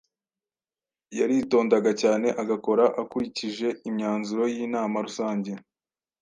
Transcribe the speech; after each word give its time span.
yaritondaga 1.19 1.91
cyane 2.01 2.27
agakora 2.41 2.85
akurikije 3.01 3.67
imyanzuro 3.89 4.43
y’inama 4.53 4.97
rusange 5.05 5.51